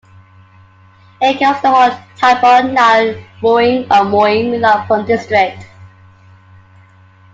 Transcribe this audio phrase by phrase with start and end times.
[1.21, 5.67] It covers the whole "tambon" Nai Mueang of Mueang Lamphun district.